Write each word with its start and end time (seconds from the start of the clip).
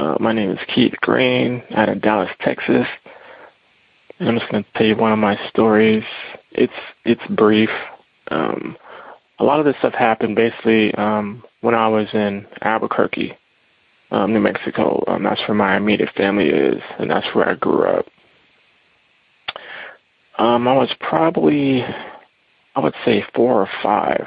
Uh, 0.00 0.16
my 0.18 0.32
name 0.32 0.50
is 0.50 0.58
Keith 0.74 0.94
Green 1.02 1.62
out 1.72 1.90
of 1.90 2.00
Dallas, 2.00 2.30
Texas. 2.40 2.86
And 4.18 4.30
I'm 4.30 4.38
just 4.38 4.50
going 4.50 4.64
to 4.64 4.70
tell 4.74 4.86
you 4.86 4.96
one 4.96 5.12
of 5.12 5.18
my 5.18 5.38
stories. 5.50 6.02
It's 6.52 6.72
it's 7.04 7.20
brief. 7.28 7.68
Um, 8.30 8.78
a 9.40 9.44
lot 9.44 9.60
of 9.60 9.66
this 9.66 9.74
stuff 9.80 9.92
happened 9.92 10.36
basically 10.36 10.94
um, 10.94 11.44
when 11.60 11.74
I 11.74 11.86
was 11.88 12.06
in 12.14 12.46
Albuquerque, 12.62 13.36
um, 14.10 14.32
New 14.32 14.40
Mexico. 14.40 15.04
Um, 15.06 15.24
that's 15.24 15.42
where 15.46 15.54
my 15.54 15.76
immediate 15.76 16.14
family 16.16 16.48
is, 16.48 16.82
and 16.98 17.10
that's 17.10 17.34
where 17.34 17.50
I 17.50 17.54
grew 17.56 17.82
up. 17.82 18.06
Um, 20.38 20.66
I 20.66 20.72
was 20.72 20.88
probably, 20.98 21.82
I 21.82 22.80
would 22.80 22.94
say, 23.04 23.22
four 23.34 23.60
or 23.60 23.68
five, 23.82 24.26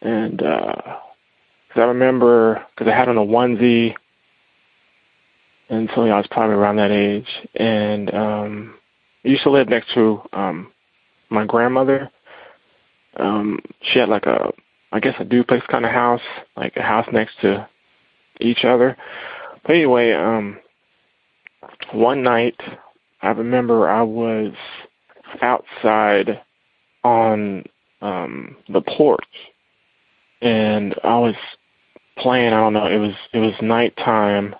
and 0.00 0.36
because 0.36 1.02
uh, 1.74 1.80
I 1.80 1.86
remember, 1.86 2.64
because 2.70 2.88
I 2.88 2.96
had 2.96 3.08
on 3.08 3.18
a 3.18 3.20
onesie 3.20 3.96
and 5.68 5.90
so 5.94 6.02
I 6.02 6.16
was 6.16 6.26
probably 6.30 6.56
around 6.56 6.76
that 6.76 6.90
age. 6.90 7.28
And 7.54 8.12
um, 8.14 8.74
I 9.24 9.28
used 9.28 9.42
to 9.42 9.50
live 9.50 9.68
next 9.68 9.92
to 9.94 10.22
um, 10.32 10.72
my 11.30 11.44
grandmother. 11.44 12.10
Um, 13.16 13.60
she 13.82 13.98
had 13.98 14.08
like 14.08 14.26
a, 14.26 14.50
I 14.92 15.00
guess 15.00 15.14
a 15.18 15.24
duplex 15.24 15.66
kind 15.66 15.84
of 15.84 15.90
house, 15.90 16.22
like 16.56 16.76
a 16.76 16.82
house 16.82 17.06
next 17.12 17.34
to 17.42 17.68
each 18.40 18.64
other. 18.64 18.96
But 19.62 19.72
anyway, 19.72 20.12
um, 20.12 20.58
one 21.92 22.22
night 22.22 22.58
I 23.20 23.30
remember 23.30 23.88
I 23.88 24.02
was 24.02 24.52
outside 25.42 26.40
on 27.04 27.64
um, 28.00 28.56
the 28.68 28.80
porch, 28.80 29.24
and 30.40 30.94
I 31.02 31.18
was 31.18 31.34
playing. 32.16 32.52
I 32.52 32.60
don't 32.60 32.72
know. 32.72 32.86
It 32.86 32.98
was 32.98 33.14
it 33.32 33.38
was 33.38 33.54
nighttime 33.60 34.54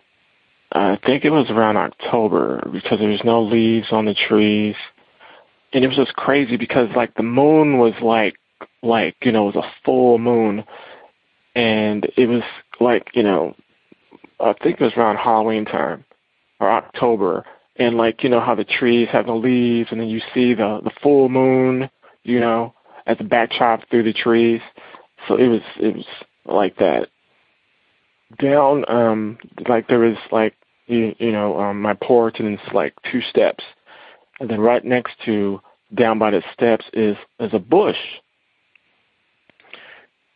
I 0.72 0.98
think 1.04 1.24
it 1.24 1.30
was 1.30 1.50
around 1.50 1.76
October 1.76 2.68
because 2.72 2.98
there 2.98 3.08
was 3.08 3.24
no 3.24 3.42
leaves 3.42 3.88
on 3.90 4.04
the 4.04 4.14
trees. 4.14 4.76
And 5.72 5.84
it 5.84 5.88
was 5.88 5.96
just 5.96 6.14
crazy 6.14 6.56
because 6.56 6.88
like 6.94 7.14
the 7.14 7.22
moon 7.22 7.78
was 7.78 7.94
like 8.02 8.36
like, 8.82 9.16
you 9.22 9.32
know, 9.32 9.48
it 9.48 9.56
was 9.56 9.64
a 9.64 9.72
full 9.84 10.18
moon 10.18 10.64
and 11.54 12.06
it 12.16 12.28
was 12.28 12.42
like, 12.80 13.08
you 13.14 13.22
know, 13.22 13.54
I 14.40 14.54
think 14.62 14.80
it 14.80 14.84
was 14.84 14.92
around 14.96 15.16
Halloween 15.16 15.64
time 15.64 16.04
or 16.60 16.70
October. 16.70 17.44
And 17.76 17.96
like, 17.96 18.22
you 18.22 18.28
know 18.28 18.40
how 18.40 18.54
the 18.54 18.64
trees 18.64 19.08
have 19.12 19.26
the 19.26 19.32
leaves 19.32 19.88
and 19.90 20.00
then 20.00 20.08
you 20.08 20.20
see 20.34 20.54
the 20.54 20.80
the 20.84 20.90
full 21.02 21.28
moon, 21.28 21.88
you 22.24 22.40
know, 22.40 22.74
as 23.06 23.18
the 23.18 23.24
backdrop 23.24 23.88
through 23.88 24.02
the 24.02 24.12
trees. 24.12 24.60
So 25.26 25.36
it 25.36 25.48
was 25.48 25.62
it 25.80 25.96
was 25.96 26.06
like 26.44 26.76
that 26.76 27.08
down 28.36 28.84
um 28.88 29.38
like 29.68 29.88
there 29.88 30.00
was 30.00 30.16
like 30.30 30.54
you, 30.86 31.14
you 31.18 31.32
know 31.32 31.58
um 31.58 31.80
my 31.80 31.94
porch 31.94 32.36
and 32.38 32.58
it's 32.58 32.74
like 32.74 32.94
two 33.10 33.22
steps. 33.22 33.64
And 34.40 34.48
then 34.48 34.60
right 34.60 34.84
next 34.84 35.14
to 35.24 35.60
down 35.94 36.18
by 36.18 36.30
the 36.30 36.42
steps 36.52 36.84
is 36.92 37.16
is 37.40 37.54
a 37.54 37.58
bush. 37.58 37.96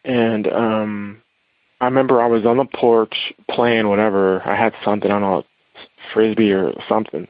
And 0.05 0.47
um 0.49 1.23
I 1.81 1.87
remember 1.87 2.23
I 2.23 2.29
was 2.29 2.47
on 2.47 2.57
the 2.57 2.65
porch 2.65 3.33
playing 3.51 3.89
whatever. 3.89 4.43
I 4.43 4.57
had 4.57 4.73
something 4.85 5.11
I 5.11 5.21
don't 5.21 5.23
know 5.23 5.45
frisbee 6.13 6.53
or 6.53 6.73
something. 6.89 7.29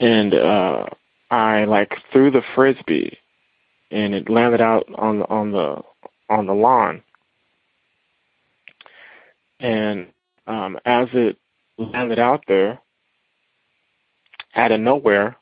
And 0.00 0.34
uh 0.34 0.86
I 1.30 1.64
like 1.64 1.92
threw 2.12 2.30
the 2.30 2.42
frisbee 2.54 3.18
and 3.90 4.14
it 4.14 4.30
landed 4.30 4.60
out 4.60 4.86
on 4.96 5.22
on 5.24 5.52
the 5.52 5.82
on 6.28 6.46
the 6.46 6.54
lawn 6.54 7.02
and 9.60 10.08
um, 10.46 10.78
as 10.84 11.08
it 11.12 11.36
landed 11.78 12.18
out 12.18 12.44
there, 12.46 12.78
out 14.54 14.72
of 14.72 14.80
nowhere, 14.80 15.36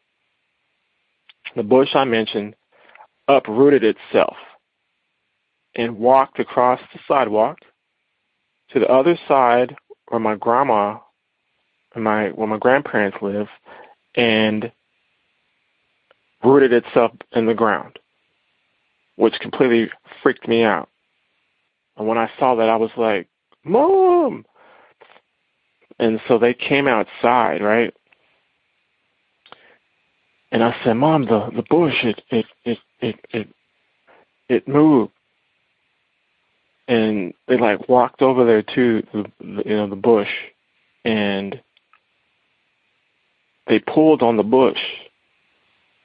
the 1.57 1.63
bush 1.63 1.91
I 1.95 2.05
mentioned 2.05 2.55
uprooted 3.29 3.85
itself 3.85 4.37
and 5.75 5.99
walked 5.99 6.39
across 6.39 6.81
the 6.93 7.01
sidewalk 7.07 7.59
to 8.71 8.81
the 8.81 8.89
other 8.89 9.19
side 9.29 9.77
where 10.09 10.21
my 10.21 10.35
grandma 10.37 10.99
and 11.95 12.05
my 12.05 12.29
where 12.29 12.47
my 12.47 12.59
grandparents 12.59 13.19
live 13.23 13.49
and 14.17 14.71
rooted 16.43 16.73
itself 16.73 17.13
in 17.33 17.47
the 17.47 17.55
ground, 17.55 17.99
which 19.17 19.35
completely 19.41 19.91
freaked 20.23 20.47
me 20.47 20.63
out. 20.63 20.89
And 21.97 22.07
when 22.07 22.19
I 22.19 22.31
saw 22.39 22.57
that, 22.57 22.69
I 22.69 22.77
was 22.77 22.91
like, 22.97 23.29
Mom! 23.65 24.45
And 25.99 26.21
so 26.29 26.39
they 26.39 26.55
came 26.55 26.87
outside, 26.87 27.63
right? 27.63 27.95
And 30.53 30.63
I 30.63 30.77
said, 30.85 30.95
Mom, 30.95 31.25
the, 31.25 31.51
the 31.55 31.65
bush, 31.69 32.05
it, 32.05 32.23
it, 32.31 32.47
it, 32.65 32.79
it, 33.01 33.17
it, 33.31 33.49
it 34.49 34.69
moved. 34.69 35.13
And 36.87 37.33
they 37.49 37.57
like 37.57 37.89
walked 37.89 38.23
over 38.23 38.45
there 38.45 38.63
to 38.63 39.03
the, 39.13 39.25
you 39.65 39.77
know, 39.77 39.89
the 39.89 39.97
bush 39.97 40.29
and 41.05 41.61
they 43.67 43.79
pulled 43.79 44.23
on 44.23 44.37
the 44.37 44.43
bush 44.43 44.79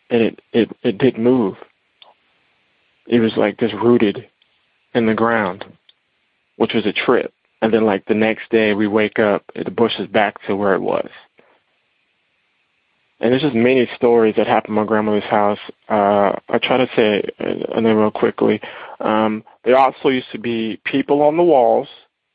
and 0.10 0.22
it, 0.22 0.40
it, 0.54 0.70
it 0.84 0.98
didn't 0.98 1.24
move. 1.24 1.56
It 3.08 3.20
was 3.20 3.34
like 3.36 3.60
just 3.60 3.74
rooted 3.74 4.26
in 4.94 5.06
the 5.06 5.14
ground, 5.14 5.66
which 6.56 6.74
was 6.74 6.86
a 6.86 6.94
trip 6.94 7.34
and 7.62 7.74
then 7.74 7.86
like 7.86 8.06
the 8.06 8.14
next 8.14 8.50
day 8.50 8.74
we 8.74 8.88
wake 8.88 9.20
up, 9.20 9.44
the 9.56 9.72
bush 9.72 9.94
is 10.00 10.08
back 10.08 10.42
to 10.48 10.56
where 10.56 10.74
it 10.74 10.82
was. 10.82 11.10
And 13.20 13.32
there's 13.32 13.42
just 13.42 13.56
many 13.56 13.88
stories 13.96 14.36
that 14.38 14.48
happened 14.48 14.78
at 14.78 14.82
my 14.82 14.88
grandmother's 14.88 15.24
house. 15.26 15.60
Uh, 15.90 16.32
I 16.48 16.58
try 16.62 16.78
to 16.78 16.90
say 16.96 17.22
and 17.40 17.86
then 17.86 17.98
real 17.98 18.12
quickly. 18.12 18.62
Um, 19.02 19.44
there 19.66 19.78
also 19.78 20.08
used 20.08 20.32
to 20.32 20.40
be 20.40 20.80
people 20.86 21.22
on 21.22 21.36
the 21.36 21.44
walls 21.44 21.88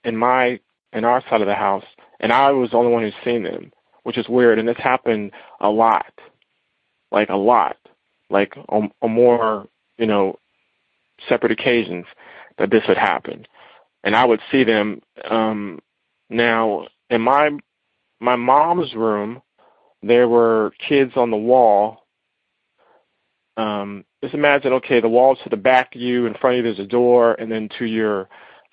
in 0.05 0.17
my 0.17 0.61
in 0.93 1.05
our 1.05 1.23
side 1.29 1.41
of 1.41 1.47
the 1.47 1.55
house, 1.55 1.85
and 2.21 2.33
I 2.33 2.51
was 2.53 2.71
the 2.71 2.77
only 2.77 2.93
one 2.93 3.03
who's 3.03 3.15
seen 3.25 3.43
them, 3.43 3.73
which 4.03 4.19
is 4.19 4.29
weird. 4.29 4.59
And 4.59 4.69
this 4.69 4.77
happened 4.77 5.33
a 5.61 5.71
lot, 5.71 6.13
like 7.11 7.31
a 7.31 7.37
lot, 7.37 7.77
like 8.29 8.55
a, 8.69 8.81
a 9.03 9.09
more 9.09 9.67
you 9.97 10.07
know 10.07 10.39
separate 11.29 11.53
occasions 11.53 12.05
that 12.59 12.71
this 12.71 12.85
would 12.89 12.99
happen, 12.99 13.47
and 14.05 14.15
I 14.15 14.25
would 14.25 14.41
see 14.53 14.63
them. 14.63 15.01
Um, 15.29 15.81
now, 16.31 16.87
in 17.11 17.21
my 17.23 17.51
my 18.21 18.37
mom's 18.37 18.95
room, 18.95 19.43
there 20.03 20.29
were 20.29 20.73
kids 20.89 21.13
on 21.17 21.31
the 21.31 21.37
wall. 21.37 22.05
Um, 23.57 24.05
just 24.23 24.35
imagine, 24.35 24.73
okay, 24.75 25.01
the 25.01 25.09
wall 25.09 25.37
to 25.37 25.49
the 25.49 25.57
back 25.57 25.95
of 25.95 26.01
you, 26.01 26.27
in 26.27 26.35
front 26.35 26.59
of 26.59 26.65
you, 26.65 26.75
there's 26.75 26.87
a 26.87 26.89
door, 26.89 27.35
and 27.35 27.51
then 27.51 27.69
to 27.79 27.85
your 27.85 28.29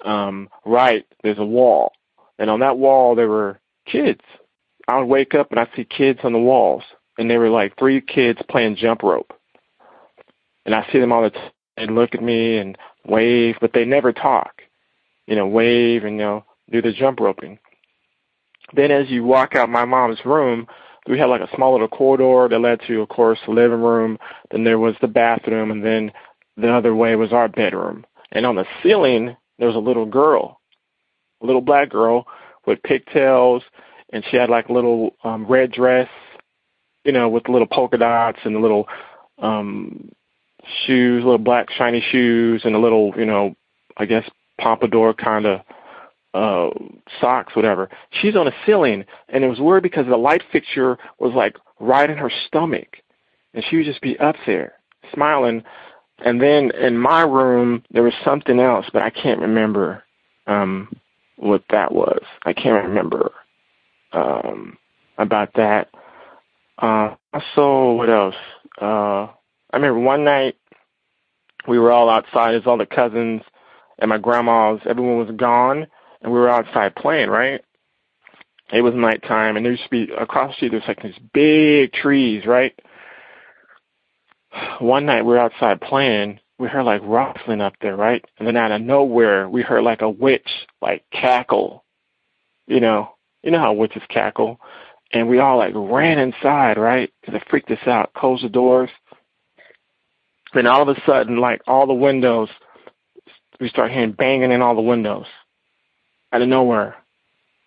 um, 0.06 0.50
right, 0.66 1.06
there's 1.24 1.39
a 1.39 1.45
wall, 1.45 1.94
and 2.38 2.50
on 2.50 2.60
that 2.60 2.77
wall 2.77 3.16
there 3.16 3.30
were 3.30 3.60
kids. 3.86 4.22
I 4.88 4.98
would 4.98 5.06
wake 5.06 5.36
up 5.36 5.51
and 5.51 5.60
I'd 5.60 5.69
see 5.75 5.86
kids 5.86 6.19
on 6.24 6.34
the 6.34 6.39
walls, 6.39 6.84
and 7.18 7.30
they 7.30 7.38
were 7.38 7.50
like 7.50 7.77
three 7.77 8.01
kids 8.01 8.39
playing 8.50 8.75
jump 8.75 9.04
rope, 9.04 9.31
and 10.66 10.75
I 10.75 10.86
see 10.92 11.00
them 11.00 11.12
all 11.12 11.24
the 11.24 11.30
time 11.30 11.51
and 11.77 11.95
look 11.95 12.13
at 12.13 12.24
me 12.24 12.57
and 12.57 12.77
wave, 13.06 13.56
but 13.62 13.72
they 13.74 13.86
never 13.86 14.12
talk. 14.12 14.61
You 15.31 15.38
know, 15.38 15.48
wave 15.48 16.04
and 16.04 16.18
you 16.18 16.24
know 16.24 16.45
do 16.69 16.81
the 16.81 16.92
jump 16.92 17.22
roping. 17.22 17.57
Then 18.75 18.92
as 18.92 19.10
you 19.10 19.24
walk 19.24 19.56
out 19.56 19.69
my 19.69 19.86
mom's 19.86 20.25
room, 20.25 20.68
we 21.07 21.18
had 21.18 21.30
like 21.30 21.39
a 21.39 21.56
small 21.56 21.72
little 21.72 21.88
corridor 21.88 22.50
that 22.50 22.60
led 22.60 22.81
to, 22.88 23.01
of 23.01 23.07
course, 23.07 23.39
the 23.45 23.54
living 23.54 23.80
room. 23.80 24.19
Then 24.51 24.66
there 24.66 24.78
was 24.78 24.95
the 25.00 25.07
bathroom, 25.07 25.72
and 25.72 25.86
then 25.86 26.12
the 26.57 26.69
other 26.69 26.94
way 26.94 27.16
was 27.16 27.31
our 27.31 27.48
bedroom. 27.48 28.06
And 28.33 28.45
on 28.45 28.56
the 28.57 28.66
ceiling, 28.83 29.38
there 29.57 29.68
was 29.69 29.78
a 29.78 29.80
little 29.80 30.06
girl, 30.06 30.60
a 31.42 31.45
little 31.45 31.62
black 31.62 31.89
girl 31.89 32.27
with 32.68 32.84
pigtails, 32.84 33.63
and 34.12 34.25
she 34.30 34.36
had 34.36 34.50
like 34.50 34.68
a 34.68 34.74
little 34.74 35.16
um, 35.24 35.45
red 35.48 35.72
dress, 35.72 36.10
you 37.06 37.13
know, 37.13 37.30
with 37.30 37.48
little 37.48 37.68
polka 37.68 37.98
dots 37.98 38.39
and 38.44 38.57
a 38.57 38.60
little 38.60 38.86
um 39.38 40.12
shoes, 40.86 41.24
little 41.24 41.38
black 41.38 41.72
shiny 41.72 42.04
shoes, 42.12 42.63
and 42.66 42.75
a 42.75 42.80
little, 42.80 43.13
you 43.16 43.25
know, 43.25 43.56
I 43.95 44.04
guess 44.04 44.30
pompadour 44.62 45.13
kind 45.13 45.46
of 45.46 45.62
uh 46.34 46.69
socks, 47.19 47.56
whatever. 47.56 47.90
She's 48.12 48.36
on 48.36 48.48
a 48.48 48.54
ceiling, 48.66 49.04
and 49.30 49.44
it 49.44 49.48
was 49.48 49.60
weird 49.60 49.84
because 49.84 50.06
the 50.08 50.18
light 50.18 50.44
fixture 50.52 50.98
was 51.19 51.34
like 51.34 51.58
right 51.80 52.10
in 52.10 52.18
her 52.18 52.31
stomach, 52.48 52.98
and 53.54 53.63
she 53.69 53.78
would 53.78 53.86
just 53.86 54.02
be 54.02 54.18
up 54.19 54.36
there 54.46 54.74
smiling. 55.13 55.63
And 56.24 56.42
then 56.42 56.72
in 56.72 56.98
my 56.98 57.22
room 57.24 57.84
there 57.92 58.04
was 58.04 58.13
something 58.24 58.60
else, 58.60 58.86
but 58.94 59.02
I 59.02 59.10
can't 59.10 59.42
remember 59.42 60.04
um 60.48 60.90
what 61.38 61.63
that 61.69 61.92
was. 61.92 62.22
I 62.46 62.54
can't 62.54 62.86
remember 62.88 63.31
um 64.13 64.78
about 65.18 65.54
that. 65.56 65.90
Uh 66.78 67.16
so 67.56 67.94
what 67.94 68.10
else? 68.10 68.36
Uh 68.81 69.28
I 69.74 69.78
remember 69.78 70.00
one 70.00 70.24
night 70.24 70.56
we 71.68 71.80
were 71.80 71.92
all 71.92 72.10
outside, 72.10 72.56
it's 72.56 72.68
all 72.68 72.78
the 72.78 72.86
cousins 72.86 73.42
and 74.01 74.09
my 74.09 74.18
grandma's, 74.18 74.81
everyone 74.86 75.18
was 75.25 75.36
gone 75.38 75.88
and 76.21 76.31
we 76.31 76.39
were 76.39 76.50
outside 76.50 76.95
playing, 76.95 77.30
right? 77.30 77.62
It 78.74 78.81
was 78.81 78.94
nighttime, 78.95 79.57
and 79.57 79.65
there 79.65 79.74
used 79.74 79.83
to 79.83 79.89
be 79.89 80.12
across 80.13 80.51
the 80.51 80.56
street. 80.56 80.71
There's 80.71 80.83
like 80.88 81.03
these 81.03 81.19
big 81.33 81.92
trees, 81.94 82.45
right? 82.45 82.74
One 84.80 85.06
night 85.06 85.24
we 85.24 85.33
were 85.33 85.39
outside 85.39 85.81
playing. 85.81 86.39
We 86.57 86.68
heard 86.68 86.83
like 86.83 87.01
rustling 87.03 87.62
up 87.62 87.74
there, 87.81 87.95
right? 87.95 88.24
And 88.38 88.48
then 88.48 88.56
out 88.56 88.71
of 88.71 88.81
nowhere, 88.81 89.50
we 89.50 89.62
heard 89.62 89.83
like 89.83 90.01
a 90.01 90.09
witch 90.09 90.48
like 90.81 91.03
cackle. 91.12 91.83
You 92.68 92.80
know, 92.80 93.15
you 93.44 93.51
know 93.51 93.59
how 93.59 93.74
witches 93.74 94.03
cackle. 94.09 94.59
And 95.12 95.27
we 95.27 95.39
all 95.39 95.57
like 95.57 95.74
ran 95.75 96.19
inside, 96.19 96.77
right? 96.77 97.12
Because 97.19 97.36
it 97.36 97.48
freaked 97.50 97.71
us 97.71 97.86
out. 97.88 98.13
Closed 98.13 98.45
the 98.45 98.50
doors. 98.50 98.89
Then 100.53 100.68
all 100.68 100.81
of 100.81 100.95
a 100.95 101.01
sudden, 101.06 101.38
like 101.38 101.62
all 101.68 101.88
the 101.88 101.94
windows, 101.94 102.50
we 103.62 103.69
start 103.69 103.92
hearing 103.92 104.12
banging 104.12 104.52
in 104.52 104.62
all 104.62 104.75
the 104.75 104.81
windows 104.81 105.28
out 106.34 106.42
of 106.42 106.50
nowhere. 106.50 106.96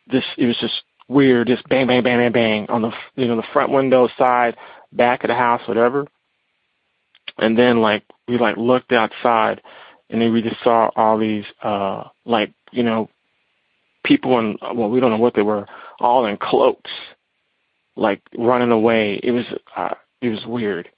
This 0.09 0.25
it 0.37 0.45
was 0.45 0.59
just 0.59 0.83
weird, 1.09 1.47
just 1.47 1.67
bang, 1.69 1.87
bang, 1.87 2.03
bang, 2.03 2.19
bang, 2.19 2.33
bang 2.33 2.67
on 2.69 2.83
the 2.83 2.93
you 3.15 3.29
know 3.29 3.37
the 3.37 3.47
front 3.53 3.73
window, 3.73 4.09
side, 4.19 4.57
back 4.93 5.23
of 5.25 5.29
the 5.29 5.35
house, 5.35 5.63
whatever. 5.67 6.07
And 7.39 7.57
then 7.57 7.81
like 7.81 8.03
we 8.29 8.37
like 8.37 8.57
looked 8.57 8.93
outside, 8.93 9.63
and 10.11 10.21
then 10.21 10.33
we 10.33 10.43
just 10.43 10.63
saw 10.63 10.91
all 10.97 11.17
these 11.17 11.45
uh 11.63 12.05
like 12.27 12.53
you 12.73 12.83
know 12.83 13.09
people 14.05 14.39
in 14.41 14.59
well 14.75 14.91
we 14.91 15.01
don't 15.01 15.11
know 15.11 15.17
what 15.17 15.35
they 15.35 15.43
were, 15.43 15.67
all 16.01 16.27
in 16.27 16.37
cloaks, 16.37 16.91
like 17.97 18.21
running 18.37 18.73
away. 18.73 19.21
It 19.23 19.31
was 19.31 19.47
uh, 19.77 19.95
it 20.21 20.29
was 20.29 20.45
weird. 20.45 20.91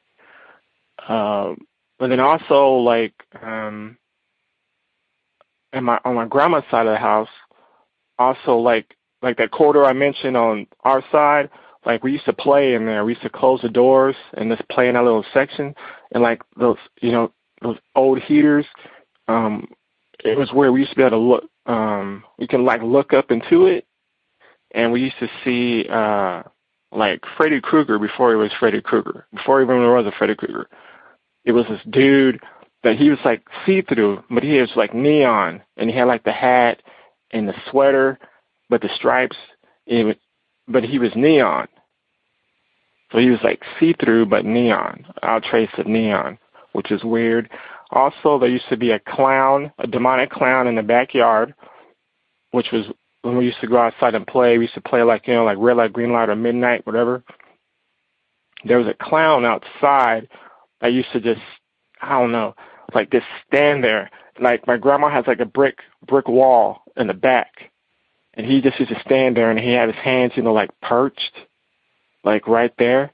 Um, 1.07 1.67
but 1.99 2.09
then 2.09 2.19
also 2.21 2.71
like 2.71 3.15
um, 3.43 3.99
and 5.76 5.84
my 5.84 6.00
on 6.05 6.14
my 6.14 6.26
grandma's 6.26 6.64
side 6.70 6.87
of 6.87 6.94
the 6.94 6.99
house, 6.99 7.28
also 8.19 8.56
like 8.56 8.96
like 9.23 9.37
that 9.37 9.50
corridor 9.50 9.84
I 9.84 9.93
mentioned 9.93 10.37
on 10.37 10.67
our 10.84 11.05
side, 11.12 11.50
like 11.84 12.02
we 12.02 12.12
used 12.12 12.25
to 12.25 12.32
play 12.32 12.75
in 12.75 12.87
there. 12.87 13.05
We 13.05 13.12
used 13.12 13.23
to 13.23 13.31
close 13.31 13.61
the 13.62 13.69
doors 13.69 14.17
and 14.34 14.50
just 14.55 14.69
play 14.69 14.88
in 14.88 14.94
that 14.94 15.05
little 15.05 15.25
section. 15.34 15.75
And 16.12 16.23
like 16.23 16.43
those, 16.58 16.78
you 17.00 17.12
know, 17.12 17.32
those 17.62 17.76
old 17.94 18.20
heaters, 18.20 18.67
um, 19.28 19.69
it 20.25 20.38
was 20.38 20.52
where 20.52 20.73
we 20.73 20.81
used 20.81 20.93
to 20.93 20.96
be 20.96 21.02
able 21.02 21.11
to 21.11 21.19
look. 21.19 21.44
Um, 21.67 22.25
we 22.38 22.46
can 22.46 22.64
like 22.64 22.82
look 22.82 23.12
up 23.12 23.31
into 23.31 23.67
it, 23.67 23.87
and 24.73 24.93
we 24.93 25.02
used 25.02 25.19
to 25.20 25.28
see 25.44 25.87
uh, 25.90 26.43
like 26.93 27.20
Freddy 27.37 27.61
Krueger 27.61 27.99
before 27.99 28.31
he 28.31 28.37
was 28.37 28.52
Freddy 28.58 28.81
Krueger, 28.81 29.26
before 29.34 29.61
he 29.61 29.64
even 29.64 29.78
was 29.78 30.06
a 30.06 30.17
Freddy 30.17 30.34
Krueger. 30.34 30.69
It 31.44 31.52
was 31.52 31.67
this 31.69 31.81
dude 31.90 32.40
that 32.87 32.97
he 32.97 33.11
was 33.11 33.19
like 33.25 33.43
see 33.67 33.83
through, 33.83 34.23
but 34.31 34.44
he 34.44 34.61
was 34.61 34.71
like 34.77 34.94
neon, 34.94 35.61
and 35.77 35.91
he 35.91 35.97
had 35.97 36.05
like 36.05 36.23
the 36.23 36.31
hat 36.31 36.83
and 37.33 37.49
the 37.49 37.55
sweater, 37.69 38.17
but 38.71 38.81
the 38.81 38.88
stripes, 38.94 39.37
it 39.87 40.06
was, 40.06 40.15
but 40.69 40.85
he 40.85 41.00
was 41.00 41.11
neon. 41.17 41.67
So 43.11 43.19
he 43.19 43.29
was 43.29 43.41
like 43.43 43.61
see-through 43.81 44.27
but 44.27 44.44
neon, 44.44 45.05
out 45.25 45.43
trace 45.43 45.71
of 45.79 45.88
neon, 45.88 46.38
which 46.75 46.93
is 46.93 47.03
weird. 47.03 47.50
Also, 47.91 48.38
there 48.38 48.49
used 48.49 48.69
to 48.69 48.77
be 48.77 48.93
a 48.93 49.00
clown, 49.00 49.73
a 49.79 49.88
demonic 49.88 50.31
clown 50.31 50.69
in 50.69 50.77
the 50.77 50.83
backyard, 50.83 51.55
which 52.53 52.69
was 52.73 52.87
when 53.23 53.37
we 53.37 53.47
used 53.47 53.61
to 53.62 53.67
go 53.67 53.79
outside 53.79 54.15
and 54.15 54.29
play. 54.29 54.59
We 54.59 54.67
used 54.67 54.75
to 54.75 54.81
play 54.81 55.03
like 55.03 55.27
you 55.27 55.35
know, 55.35 55.44
like 55.44 55.59
red 55.59 55.77
light, 55.77 55.93
green 55.93 56.12
light, 56.12 56.29
or 56.29 56.37
midnight, 56.37 56.87
whatever. 56.87 57.25
There 58.65 58.79
was 58.79 58.87
a 58.87 58.94
clown 58.94 59.44
outside 59.44 60.29
that 60.81 60.93
used 60.93 61.11
to 61.15 61.21
just, 61.21 61.43
I 62.00 62.21
don't 62.21 62.31
know, 62.31 62.55
like 62.94 63.11
just 63.11 63.27
stand 63.47 63.83
there. 63.85 64.11
Like 64.41 64.67
my 64.67 64.77
grandma 64.77 65.11
has 65.11 65.27
like 65.27 65.41
a 65.41 65.47
brick 65.47 65.79
brick 66.06 66.29
wall 66.29 66.83
in 66.97 67.07
the 67.07 67.14
back, 67.14 67.71
and 68.35 68.47
he 68.47 68.61
just 68.61 68.78
used 68.78 68.93
to 68.93 69.00
stand 69.00 69.37
there 69.37 69.50
and 69.50 69.59
he 69.59 69.73
had 69.73 69.88
his 69.88 70.02
hands, 70.02 70.33
you 70.37 70.43
know, 70.43 70.52
like 70.52 70.71
perched, 70.83 71.33
like 72.25 72.47
right 72.47 72.73
there. 72.78 73.12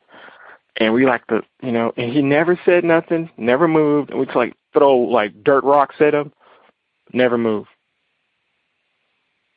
And 0.76 0.94
we 0.94 1.06
like 1.06 1.26
to, 1.28 1.42
you 1.62 1.70
know, 1.70 1.92
and 1.96 2.12
he 2.12 2.22
never 2.22 2.58
said 2.64 2.82
nothing, 2.82 3.30
never 3.36 3.68
moved. 3.68 4.10
And 4.10 4.18
we 4.18 4.26
could 4.26 4.36
like 4.36 4.56
throw 4.72 4.96
like 4.98 5.44
dirt 5.44 5.64
rocks 5.64 5.96
at 6.00 6.14
him, 6.14 6.32
never 7.12 7.38
moved. 7.38 7.68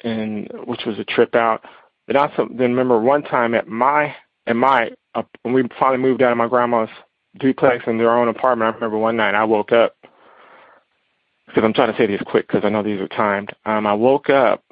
And 0.01 0.49
which 0.65 0.85
was 0.85 0.99
a 0.99 1.05
trip 1.05 1.35
out. 1.35 1.63
But 2.05 2.15
also, 2.15 2.47
then 2.49 2.71
remember 2.71 2.99
one 2.99 3.23
time 3.23 3.55
at 3.55 3.67
my 3.67 4.15
at 4.45 4.55
my 4.55 4.91
uh, 5.15 5.23
when 5.41 5.53
we 5.53 5.63
finally 5.79 5.97
moved 5.97 6.21
out 6.21 6.31
of 6.31 6.37
my 6.37 6.47
grandma's 6.47 6.89
duplex 7.39 7.85
in 7.87 7.97
their 7.97 8.11
own 8.11 8.27
apartment. 8.27 8.71
I 8.71 8.75
remember 8.75 8.97
one 8.97 9.17
night 9.17 9.35
I 9.35 9.43
woke 9.43 9.71
up 9.71 9.95
because 11.47 11.63
I'm 11.63 11.73
trying 11.73 11.91
to 11.91 11.97
say 11.97 12.07
these 12.07 12.21
quick 12.25 12.47
because 12.47 12.65
I 12.65 12.69
know 12.69 12.83
these 12.83 12.99
are 12.99 13.07
timed. 13.07 13.51
Um, 13.65 13.87
I 13.87 13.93
woke 13.93 14.29
up 14.29 14.63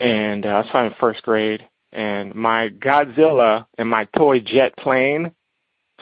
and 0.00 0.46
uh, 0.46 0.48
I 0.48 0.58
was 0.58 0.66
probably 0.70 0.88
in 0.88 0.94
first 0.98 1.22
grade, 1.22 1.66
and 1.92 2.34
my 2.34 2.70
Godzilla 2.70 3.66
and 3.78 3.88
my 3.88 4.06
toy 4.16 4.40
jet 4.40 4.76
plane 4.76 5.32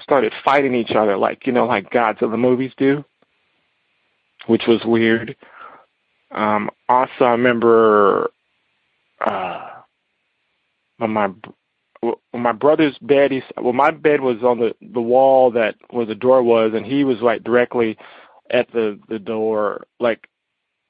started 0.03 0.33
fighting 0.45 0.75
each 0.75 0.93
other, 0.93 1.17
like 1.17 1.47
you 1.47 1.53
know, 1.53 1.67
like 1.67 1.91
Godzilla 1.91 2.39
movies 2.39 2.73
do, 2.77 3.05
which 4.47 4.63
was 4.69 4.85
weird. 4.85 5.37
Um, 6.31 6.71
also, 6.89 7.25
I 7.25 7.31
remember 7.31 8.31
uh, 9.25 9.69
my 10.99 11.31
when 12.01 12.43
my 12.43 12.53
brother's 12.53 12.97
bed, 12.99 13.33
he's 13.33 13.43
well, 13.57 13.73
my 13.73 13.91
bed 13.91 14.21
was 14.21 14.43
on 14.43 14.59
the 14.59 14.75
the 14.81 15.01
wall 15.01 15.51
that 15.53 15.77
where 15.91 16.07
the 16.07 16.15
door 16.15 16.43
was, 16.43 16.73
and 16.75 16.87
he 16.87 17.05
was 17.05 17.21
like 17.21 17.45
directly 17.45 17.97
at 18.51 18.71
the 18.73 18.99
the 19.09 19.19
door, 19.19 19.87
like 20.01 20.29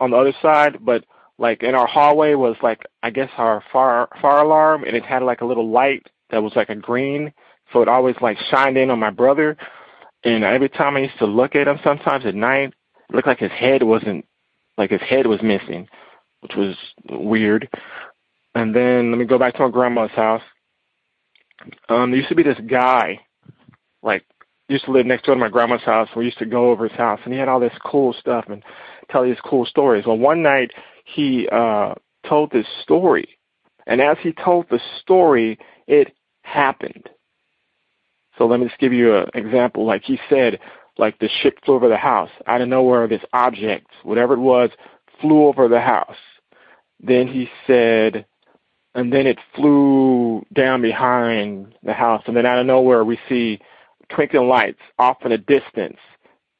on 0.01 0.11
the 0.11 0.17
other 0.17 0.35
side, 0.43 0.85
but 0.85 1.05
like 1.39 1.63
in 1.63 1.75
our 1.75 1.87
hallway 1.87 2.35
was 2.35 2.57
like 2.63 2.85
I 3.03 3.11
guess 3.11 3.31
our 3.37 3.63
fire 3.73 4.09
fire 4.21 4.43
alarm, 4.43 4.85
and 4.85 4.97
it 4.97 5.05
had 5.05 5.23
like 5.23 5.41
a 5.41 5.47
little 5.47 5.71
light 5.71 6.07
that 6.31 6.43
was 6.43 6.53
like 6.57 6.69
a 6.69 6.75
green, 6.75 7.33
so 7.73 7.83
it 7.83 7.89
always 7.89 8.17
like 8.21 8.39
shined 8.51 8.77
in 8.77 8.91
on 8.91 8.99
my 8.99 9.11
brother. 9.11 9.57
And 10.25 10.45
every 10.45 10.69
time 10.69 10.97
I 10.97 11.01
used 11.01 11.19
to 11.19 11.27
look 11.27 11.55
at 11.55 11.69
him, 11.69 11.79
sometimes 11.85 12.27
at 12.27 12.35
night, 12.35 12.75
it 13.09 13.15
looked 13.15 13.29
like 13.29 13.39
his 13.39 13.53
head 13.53 13.83
wasn't 13.83 14.27
like 14.77 14.91
his 14.91 15.01
head 15.01 15.27
was 15.27 15.43
missing, 15.43 15.89
which 16.41 16.55
was 16.55 16.77
weird. 17.09 17.69
And 18.55 18.75
then 18.75 19.11
let 19.11 19.19
me 19.19 19.25
go 19.25 19.39
back 19.39 19.55
to 19.55 19.63
my 19.63 19.71
grandma's 19.71 20.11
house. 20.11 20.43
Um, 21.89 22.11
there 22.11 22.19
used 22.19 22.29
to 22.29 22.35
be 22.35 22.43
this 22.43 22.61
guy, 22.67 23.21
like 24.03 24.25
used 24.69 24.85
to 24.85 24.93
live 24.93 25.07
next 25.07 25.25
door 25.25 25.35
to 25.35 25.41
my 25.41 25.49
grandma's 25.49 25.83
house. 25.83 26.09
We 26.15 26.25
used 26.25 26.39
to 26.39 26.47
go 26.47 26.71
over 26.71 26.89
his 26.89 26.97
house, 26.97 27.21
and 27.25 27.33
he 27.33 27.39
had 27.39 27.49
all 27.49 27.61
this 27.61 27.73
cool 27.85 28.13
stuff 28.13 28.47
and 28.49 28.63
tell 29.11 29.25
these 29.25 29.41
cool 29.45 29.65
stories. 29.65 30.07
Well, 30.07 30.19
one 30.19 30.43
night 30.43 30.73
he 31.05 31.49
uh, 31.51 31.95
told 32.29 32.51
this 32.51 32.67
story, 32.83 33.39
and 33.87 34.01
as 34.01 34.19
he 34.23 34.33
told 34.33 34.67
the 34.69 34.81
story, 35.01 35.59
it 35.87 36.13
happened. 36.43 37.09
So 38.37 38.47
let 38.47 38.61
me 38.61 38.67
just 38.67 38.79
give 38.79 38.93
you 38.93 39.17
an 39.17 39.31
example. 39.35 39.85
Like 39.85 40.05
he 40.05 40.21
said, 40.29 40.61
like 40.97 41.19
the 41.19 41.29
ship 41.43 41.59
flew 41.65 41.75
over 41.75 41.89
the 41.89 41.97
house. 41.97 42.31
Out 42.47 42.61
of 42.61 42.69
nowhere, 42.69 43.09
this 43.09 43.23
object, 43.33 43.87
whatever 44.03 44.35
it 44.35 44.41
was, 44.41 44.71
flew 45.21 45.47
over 45.47 45.69
the 45.69 45.81
house. 45.81 46.17
Then 47.01 47.27
he 47.27 47.49
said, 47.67 48.27
and 48.95 49.13
then 49.13 49.27
it 49.27 49.39
flew 49.55 50.45
down 50.53 50.83
behind 50.83 51.75
the 51.83 51.93
house. 51.93 52.23
And 52.27 52.37
then 52.37 52.47
out 52.47 52.59
of 52.59 52.67
nowhere, 52.67 53.05
we 53.05 53.19
see 53.29 53.61
twinkling 54.09 54.49
lights 54.49 54.81
off 54.99 55.19
in 55.25 55.31
the 55.31 55.39
distance, 55.39 55.99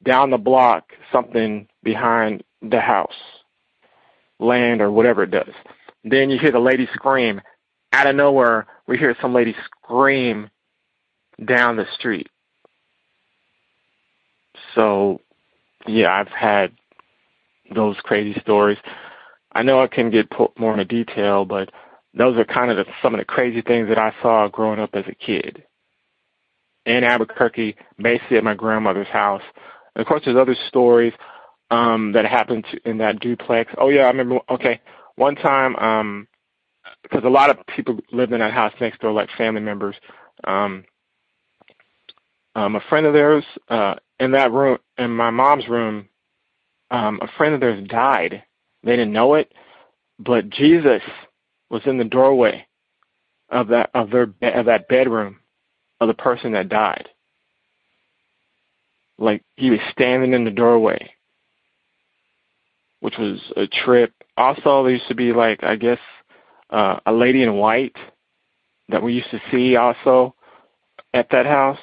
down 0.03 0.31
the 0.31 0.39
block, 0.39 0.93
something 1.11 1.67
behind 1.83 2.43
the 2.63 2.81
house, 2.81 3.15
land 4.39 4.81
or 4.81 4.91
whatever 4.91 5.23
it 5.23 5.31
does. 5.31 5.53
Then 6.05 6.31
you 6.31 6.39
hear 6.39 6.53
the 6.53 6.59
lady 6.59 6.89
scream. 6.95 7.41
Out 7.93 8.07
of 8.07 8.17
nowhere, 8.17 8.67
we 8.87 8.99
hear 8.99 9.17
some 9.21 9.33
lady 9.33 9.57
scream 9.65 10.51
down 11.45 11.77
the 11.77 11.87
street. 11.95 12.29
So, 14.75 15.21
yeah, 15.87 16.13
I've 16.13 16.29
had 16.29 16.73
those 17.75 17.97
crazy 18.03 18.39
stories. 18.41 18.79
I 19.53 19.63
know 19.63 19.81
I 19.81 19.87
can 19.87 20.11
get 20.11 20.29
more 20.59 20.73
into 20.73 20.85
detail, 20.85 21.45
but 21.45 21.71
those 22.15 22.37
are 22.39 22.45
kind 22.45 22.71
of 22.71 22.79
the, 22.79 22.93
some 23.03 23.15
of 23.15 23.19
the 23.19 23.25
crazy 23.25 23.63
things 23.63 23.89
that 23.89 23.99
I 23.99 24.13
saw 24.23 24.49
growing 24.49 24.81
up 24.81 24.91
as 24.95 25.05
a 25.09 25.15
kid 25.15 25.63
in 26.87 27.05
Albuquerque, 27.05 27.77
basically 27.99 28.39
at 28.39 28.45
my 28.45 28.55
grandmother's 28.55 29.09
house. 29.09 29.43
And 29.95 30.03
of 30.03 30.09
course, 30.09 30.23
there's 30.25 30.37
other 30.37 30.57
stories 30.69 31.13
um, 31.71 32.13
that 32.13 32.25
happened 32.25 32.65
to, 32.73 32.89
in 32.89 32.99
that 32.99 33.21
duplex. 33.21 33.71
Oh 33.79 33.91
yeah, 33.91 34.03
I 34.03 34.09
remember. 34.09 34.39
Okay, 34.51 34.81
one 35.17 35.35
time, 35.35 35.77
um, 35.77 36.29
because 37.03 37.25
a 37.25 37.29
lot 37.29 37.51
of 37.51 37.59
people 37.75 37.99
lived 38.11 38.33
in 38.33 38.41
that 38.41 38.53
house 38.53 38.73
next 38.81 39.01
door, 39.01 39.13
like 39.13 39.29
family 39.37 39.61
members. 39.61 39.97
Um, 40.45 40.85
um, 42.55 42.75
a 42.75 42.81
friend 42.89 43.07
of 43.07 43.13
theirs 43.13 43.45
uh, 43.69 43.97
in 44.19 44.33
that 44.33 44.51
room, 44.51 44.79
in 44.97 45.11
my 45.11 45.31
mom's 45.31 45.69
room, 45.69 46.09
um, 46.91 47.21
a 47.23 47.29
friend 47.37 47.55
of 47.55 47.61
theirs 47.61 47.87
died. 47.87 48.43
They 48.83 48.93
didn't 48.93 49.13
know 49.13 49.35
it, 49.35 49.53
but 50.19 50.49
Jesus 50.51 51.03
was 51.71 51.83
in 51.87 51.99
the 51.99 52.05
doorway 52.05 52.67
of 53.51 53.69
that 53.69 53.91
of 53.95 54.11
their 54.11 54.25
of 54.43 54.67
that 54.67 54.89
bedroom 54.89 55.39
of 56.01 56.09
the 56.09 56.15
person 56.15 56.53
that 56.53 56.69
died. 56.69 57.09
Like 59.19 59.43
he 59.57 59.71
was 59.71 59.81
standing 59.91 60.33
in 60.33 60.45
the 60.45 60.51
doorway, 60.51 61.11
which 63.01 63.19
was 63.19 63.41
a 63.57 63.67
trip. 63.67 64.13
Also, 64.37 64.85
there 64.85 64.93
used 64.93 65.09
to 65.09 65.15
be 65.15 65.33
like 65.33 65.65
I 65.65 65.77
guess 65.77 65.99
uh, 66.71 67.01
a 67.07 67.13
lady 67.13 67.43
in 67.43 67.55
white 67.57 67.97
that 68.89 69.03
we 69.03 69.15
used 69.15 69.31
to 69.31 69.41
see 69.51 69.77
also 69.77 70.35
at 71.15 71.29
that 71.31 71.47
house. 71.47 71.79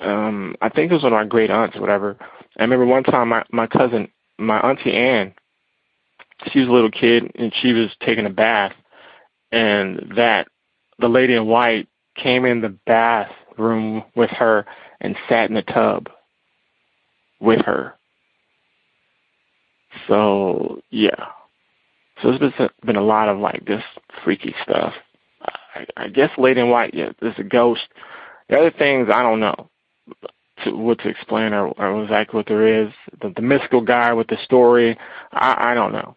Um, 0.00 0.56
I 0.60 0.68
think 0.68 0.90
it 0.90 0.94
was 0.94 1.02
one 1.02 1.12
of 1.12 1.18
my 1.18 1.24
great 1.24 1.50
aunts, 1.50 1.76
or 1.76 1.80
whatever. 1.80 2.16
I 2.58 2.62
remember 2.62 2.86
one 2.86 3.04
time 3.04 3.28
my 3.28 3.44
my 3.50 3.66
cousin, 3.66 4.08
my 4.38 4.60
auntie 4.60 4.92
Ann, 4.92 5.34
she 6.52 6.60
was 6.60 6.68
a 6.68 6.72
little 6.72 6.90
kid 6.90 7.30
and 7.36 7.52
she 7.60 7.72
was 7.72 7.90
taking 8.00 8.26
a 8.26 8.30
bath, 8.30 8.74
and 9.54 10.12
that 10.16 10.48
the 10.98 11.08
lady 11.08 11.34
in 11.34 11.46
white 11.46 11.88
came 12.16 12.44
in 12.44 12.60
the 12.60 12.76
bathroom 12.86 14.02
with 14.16 14.30
her 14.30 14.66
and 15.00 15.16
sat 15.28 15.48
in 15.48 15.54
the 15.54 15.62
tub 15.62 16.08
with 17.40 17.60
her. 17.64 17.94
So 20.08 20.82
yeah, 20.90 21.26
so 22.20 22.36
there's 22.36 22.52
been 22.52 22.68
been 22.84 22.96
a 22.96 23.02
lot 23.02 23.28
of 23.28 23.38
like 23.38 23.64
this 23.64 23.82
freaky 24.24 24.54
stuff. 24.62 24.92
I, 25.74 25.86
I 25.96 26.08
guess 26.08 26.30
Lady 26.36 26.60
in 26.60 26.70
White, 26.70 26.94
yeah, 26.94 27.12
there's 27.20 27.38
a 27.38 27.44
ghost. 27.44 27.82
The 28.48 28.58
other 28.58 28.70
things 28.70 29.08
I 29.12 29.22
don't 29.22 29.40
know 29.40 29.70
to, 30.64 30.72
what 30.72 30.98
to 31.00 31.08
explain 31.08 31.52
or, 31.52 31.68
or 31.68 32.02
exactly 32.02 32.36
what 32.36 32.46
there 32.46 32.82
is. 32.82 32.92
The, 33.20 33.32
the 33.34 33.42
mystical 33.42 33.80
guy 33.80 34.12
with 34.12 34.28
the 34.28 34.36
story, 34.44 34.98
I, 35.32 35.72
I 35.72 35.74
don't 35.74 35.92
know, 35.92 36.16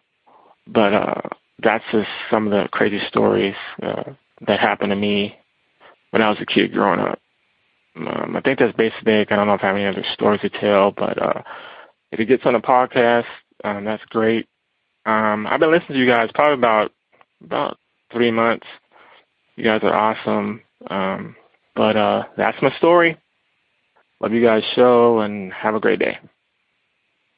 but 0.66 0.92
uh, 0.92 1.28
that's 1.62 1.84
just 1.92 2.08
some 2.30 2.46
of 2.46 2.52
the 2.52 2.68
crazy 2.70 3.00
stories 3.08 3.54
uh, 3.82 4.04
that 4.46 4.60
happened 4.60 4.90
to 4.90 4.96
me 4.96 5.36
when 6.10 6.22
I 6.22 6.30
was 6.30 6.38
a 6.40 6.46
kid 6.46 6.72
growing 6.72 7.00
up. 7.00 7.18
Um, 7.96 8.36
I 8.36 8.40
think 8.40 8.58
that's 8.58 8.76
basic. 8.76 9.32
I 9.32 9.36
don't 9.36 9.46
know 9.46 9.54
if 9.54 9.62
I 9.62 9.68
have 9.68 9.76
any 9.76 9.86
other 9.86 10.04
stories 10.12 10.40
to 10.42 10.50
tell, 10.50 10.92
but 10.92 11.20
uh, 11.20 11.42
if 12.12 12.20
it 12.20 12.26
gets 12.26 12.46
on 12.46 12.52
the 12.52 12.60
podcast, 12.60 13.24
um, 13.64 13.84
that's 13.84 14.04
great. 14.06 14.46
Um, 15.04 15.46
I've 15.46 15.60
been 15.60 15.72
listening 15.72 15.94
to 15.94 15.98
you 15.98 16.06
guys 16.06 16.30
probably 16.34 16.54
about 16.54 16.92
about 17.44 17.78
three 18.12 18.30
months. 18.30 18.66
You 19.56 19.64
guys 19.64 19.80
are 19.82 19.94
awesome. 19.94 20.62
Um, 20.88 21.36
but 21.74 21.96
uh, 21.96 22.24
that's 22.36 22.60
my 22.62 22.74
story. 22.76 23.16
Love 24.20 24.32
you 24.32 24.42
guys' 24.42 24.64
show 24.74 25.20
and 25.20 25.52
have 25.52 25.74
a 25.74 25.80
great 25.80 25.98
day. 25.98 26.18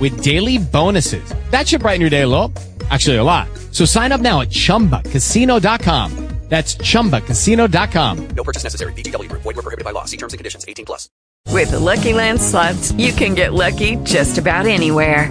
with 0.00 0.22
daily 0.22 0.58
bonuses. 0.58 1.32
That 1.50 1.68
should 1.68 1.82
brighten 1.82 2.00
your 2.00 2.10
day 2.10 2.22
a 2.22 2.28
little. 2.28 2.52
Actually, 2.90 3.16
a 3.16 3.24
lot. 3.24 3.48
So 3.70 3.84
sign 3.84 4.12
up 4.12 4.20
now 4.20 4.40
at 4.40 4.50
chumbacasino.com. 4.50 6.24
That's 6.48 6.76
chumbacasino.com. 6.76 8.28
No 8.28 8.44
purchase 8.44 8.62
necessary. 8.64 8.92
VGW 8.92 9.28
Group. 9.28 9.42
Void 9.42 9.56
were 9.56 9.62
prohibited 9.62 9.84
by 9.84 9.92
law. 9.92 10.04
See 10.04 10.18
terms 10.18 10.34
and 10.34 10.38
conditions. 10.38 10.64
18 10.68 10.84
plus. 10.84 11.08
With 11.50 11.70
the 11.70 11.80
Lucky 11.80 12.12
Land 12.12 12.40
slots, 12.40 12.92
you 12.92 13.12
can 13.12 13.34
get 13.34 13.54
lucky 13.54 13.96
just 14.04 14.38
about 14.38 14.66
anywhere. 14.66 15.30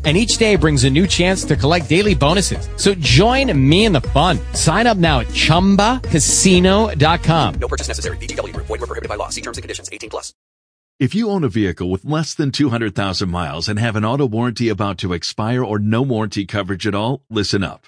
And 0.03 0.17
each 0.17 0.37
day 0.37 0.55
brings 0.55 0.83
a 0.83 0.89
new 0.89 1.05
chance 1.05 1.45
to 1.45 1.55
collect 1.55 1.87
daily 1.87 2.15
bonuses. 2.15 2.67
So 2.75 2.95
join 2.95 3.55
me 3.69 3.85
in 3.85 3.93
the 3.93 4.01
fun. 4.01 4.39
Sign 4.53 4.87
up 4.87 4.97
now 4.97 5.19
at 5.19 5.27
ChumbaCasino.com. 5.27 7.53
No 7.59 7.67
purchase 7.67 7.87
necessary. 7.87 8.17
VGW 8.17 8.53
Group. 8.53 8.65
Void 8.65 8.81
were 8.81 8.87
prohibited 8.87 9.09
by 9.09 9.15
law. 9.15 9.29
See 9.29 9.41
terms 9.41 9.59
and 9.59 9.61
conditions. 9.61 9.91
18 9.93 10.09
plus. 10.09 10.33
If 10.99 11.13
you 11.15 11.29
own 11.29 11.43
a 11.43 11.49
vehicle 11.49 11.89
with 11.89 12.05
less 12.05 12.35
than 12.35 12.51
200,000 12.51 13.29
miles 13.29 13.67
and 13.67 13.79
have 13.79 13.95
an 13.95 14.05
auto 14.05 14.27
warranty 14.27 14.69
about 14.69 14.99
to 14.99 15.13
expire 15.13 15.63
or 15.63 15.79
no 15.79 16.01
warranty 16.01 16.45
coverage 16.45 16.85
at 16.85 16.93
all, 16.93 17.23
listen 17.29 17.63
up. 17.63 17.87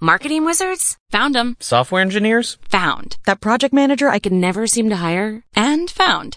Marketing 0.00 0.44
wizards? 0.44 0.98
Found 1.08 1.34
them. 1.34 1.56
Software 1.58 2.02
engineers? 2.02 2.58
Found. 2.68 3.16
That 3.24 3.40
project 3.40 3.72
manager 3.72 4.10
I 4.10 4.18
could 4.18 4.32
never 4.32 4.66
seem 4.66 4.90
to 4.90 4.96
hire? 4.96 5.42
And 5.54 5.90
found. 5.90 6.36